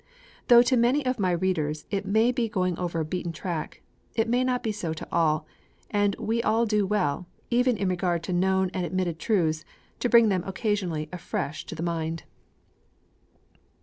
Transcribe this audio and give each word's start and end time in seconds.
Though 0.47 0.63
to 0.63 0.75
many 0.75 1.05
of 1.05 1.19
my 1.19 1.29
readers 1.29 1.85
it 1.91 2.07
may 2.07 2.31
be 2.31 2.49
going 2.49 2.75
over 2.79 2.99
a 3.01 3.05
beaten 3.05 3.31
track, 3.31 3.83
it 4.15 4.27
may 4.27 4.43
not 4.43 4.63
be 4.63 4.71
so 4.71 4.93
to 4.93 5.07
all; 5.11 5.45
and 5.91 6.15
we 6.17 6.41
all 6.41 6.65
do 6.65 6.87
well, 6.87 7.27
even 7.51 7.77
in 7.77 7.87
regard 7.89 8.23
to 8.23 8.33
known 8.33 8.71
and 8.73 8.83
admitted 8.83 9.19
truths, 9.19 9.63
to 9.99 10.09
bring 10.09 10.29
them 10.29 10.43
occasionally 10.43 11.07
afresh 11.13 11.67
to 11.67 11.75
the 11.75 11.83
mind. 11.83 12.23